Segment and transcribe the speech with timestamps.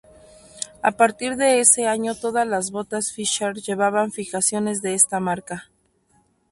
[0.81, 5.69] A partir de ese año todas las botas Fischer llevan fijaciones de esta marca.